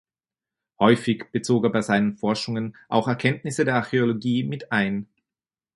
Häufig 0.79 1.25
bezog 1.31 1.65
er 1.65 1.69
bei 1.69 1.83
seinen 1.83 2.15
Forschungen 2.17 2.75
auch 2.89 3.07
Erkenntnisse 3.07 3.65
der 3.65 3.75
Archäologie 3.75 4.43
mit 4.43 4.71
ein. 4.71 5.07